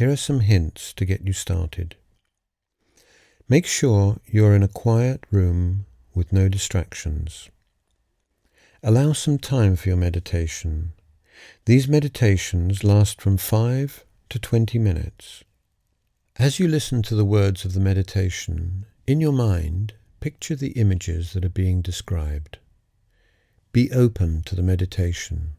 [0.00, 1.94] here are some hints to get you started.
[3.50, 5.84] Make sure you're in a quiet room
[6.14, 7.50] with no distractions.
[8.82, 10.92] Allow some time for your meditation.
[11.66, 15.44] These meditations last from 5 to 20 minutes.
[16.36, 21.34] As you listen to the words of the meditation, in your mind, picture the images
[21.34, 22.56] that are being described.
[23.72, 25.56] Be open to the meditation.